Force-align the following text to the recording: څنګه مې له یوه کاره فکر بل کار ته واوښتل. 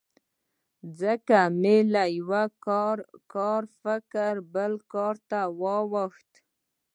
څنګه 0.99 1.39
مې 1.61 1.77
له 1.93 2.03
یوه 2.17 2.43
کاره 3.33 3.69
فکر 3.81 4.31
بل 4.53 4.73
کار 4.93 5.15
ته 5.29 5.39
واوښتل. 5.59 6.39